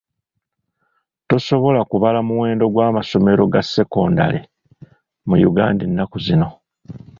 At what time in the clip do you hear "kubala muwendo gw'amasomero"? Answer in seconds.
1.91-3.43